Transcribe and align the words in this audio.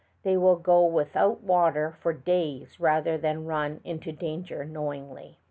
They 0.23 0.35
will 0.35 0.55
go 0.55 0.83
without 0.83 1.43
water 1.43 1.95
for 2.01 2.11
days 2.11 2.79
rather 2.79 3.19
than 3.19 3.45
run 3.45 3.81
into 3.83 4.11
danger 4.11 4.65
knowingly. 4.65 5.37